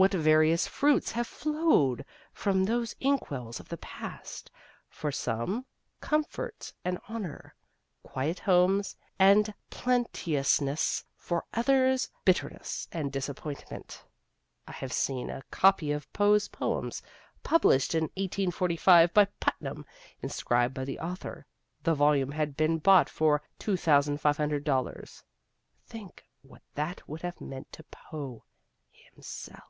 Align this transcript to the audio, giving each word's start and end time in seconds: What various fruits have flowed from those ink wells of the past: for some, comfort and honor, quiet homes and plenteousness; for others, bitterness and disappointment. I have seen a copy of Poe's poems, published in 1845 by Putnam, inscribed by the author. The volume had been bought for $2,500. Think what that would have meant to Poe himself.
What 0.00 0.12
various 0.14 0.68
fruits 0.68 1.10
have 1.10 1.26
flowed 1.26 2.04
from 2.32 2.62
those 2.64 2.94
ink 3.00 3.32
wells 3.32 3.58
of 3.58 3.68
the 3.68 3.78
past: 3.78 4.48
for 4.88 5.10
some, 5.10 5.66
comfort 6.00 6.72
and 6.84 7.00
honor, 7.08 7.56
quiet 8.04 8.38
homes 8.38 8.94
and 9.18 9.52
plenteousness; 9.70 11.04
for 11.16 11.46
others, 11.52 12.08
bitterness 12.24 12.86
and 12.92 13.10
disappointment. 13.10 14.04
I 14.68 14.70
have 14.70 14.92
seen 14.92 15.30
a 15.30 15.42
copy 15.50 15.90
of 15.90 16.12
Poe's 16.12 16.46
poems, 16.46 17.02
published 17.42 17.92
in 17.92 18.04
1845 18.04 19.12
by 19.12 19.24
Putnam, 19.40 19.84
inscribed 20.22 20.74
by 20.74 20.84
the 20.84 21.00
author. 21.00 21.44
The 21.82 21.96
volume 21.96 22.30
had 22.30 22.56
been 22.56 22.78
bought 22.78 23.08
for 23.10 23.42
$2,500. 23.58 25.22
Think 25.88 26.24
what 26.42 26.62
that 26.76 27.08
would 27.08 27.22
have 27.22 27.40
meant 27.40 27.72
to 27.72 27.82
Poe 27.82 28.44
himself. 28.92 29.64